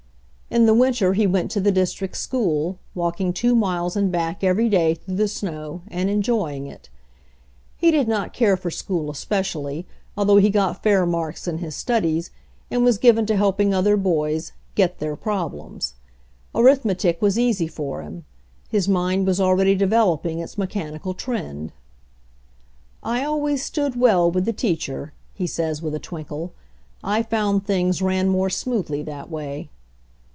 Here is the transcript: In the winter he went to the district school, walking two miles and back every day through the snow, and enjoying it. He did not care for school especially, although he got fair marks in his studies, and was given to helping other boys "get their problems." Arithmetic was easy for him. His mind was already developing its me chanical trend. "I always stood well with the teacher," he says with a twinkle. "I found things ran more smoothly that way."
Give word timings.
In 0.51 0.65
the 0.65 0.73
winter 0.73 1.13
he 1.13 1.25
went 1.25 1.49
to 1.51 1.61
the 1.61 1.71
district 1.71 2.17
school, 2.17 2.77
walking 2.93 3.31
two 3.31 3.55
miles 3.55 3.95
and 3.95 4.11
back 4.11 4.43
every 4.43 4.67
day 4.67 4.93
through 4.95 5.15
the 5.15 5.29
snow, 5.29 5.81
and 5.87 6.09
enjoying 6.09 6.67
it. 6.67 6.89
He 7.77 7.89
did 7.89 8.05
not 8.09 8.33
care 8.33 8.57
for 8.57 8.69
school 8.69 9.09
especially, 9.09 9.87
although 10.17 10.35
he 10.35 10.49
got 10.49 10.83
fair 10.83 11.05
marks 11.05 11.47
in 11.47 11.59
his 11.59 11.73
studies, 11.75 12.31
and 12.69 12.83
was 12.83 12.97
given 12.97 13.25
to 13.27 13.37
helping 13.37 13.73
other 13.73 13.95
boys 13.95 14.51
"get 14.75 14.99
their 14.99 15.15
problems." 15.15 15.93
Arithmetic 16.53 17.21
was 17.21 17.39
easy 17.39 17.67
for 17.69 18.01
him. 18.01 18.25
His 18.67 18.89
mind 18.89 19.25
was 19.27 19.39
already 19.39 19.73
developing 19.73 20.39
its 20.39 20.57
me 20.57 20.67
chanical 20.67 21.15
trend. 21.15 21.71
"I 23.01 23.23
always 23.23 23.63
stood 23.63 23.97
well 23.97 24.29
with 24.29 24.43
the 24.43 24.51
teacher," 24.51 25.13
he 25.33 25.47
says 25.47 25.81
with 25.81 25.95
a 25.95 25.99
twinkle. 25.99 26.51
"I 27.05 27.23
found 27.23 27.65
things 27.65 28.01
ran 28.01 28.27
more 28.27 28.49
smoothly 28.49 29.01
that 29.03 29.29
way." 29.31 29.69